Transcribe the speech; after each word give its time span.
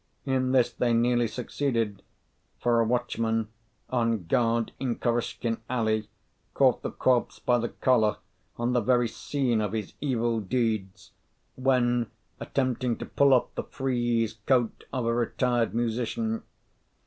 In 0.25 0.51
this 0.51 0.73
they 0.73 0.95
nearly 0.95 1.27
succeeded; 1.27 2.01
for 2.59 2.79
a 2.79 2.83
watchman, 2.83 3.49
on 3.91 4.23
guard 4.25 4.71
in 4.79 4.95
Kirushkin 4.95 5.59
Alley, 5.69 6.09
caught 6.55 6.81
the 6.81 6.89
corpse 6.89 7.37
by 7.37 7.59
the 7.59 7.69
collar 7.69 8.17
on 8.57 8.73
the 8.73 8.81
very 8.81 9.07
scene 9.07 9.61
of 9.61 9.73
his 9.73 9.93
evil 10.01 10.39
deeds, 10.39 11.11
when 11.55 12.07
attempting 12.39 12.97
to 12.97 13.05
pull 13.05 13.31
off 13.31 13.53
the 13.53 13.61
frieze 13.61 14.39
coat 14.47 14.85
of 14.91 15.05
a 15.05 15.13
retired 15.13 15.75
musician. 15.75 16.41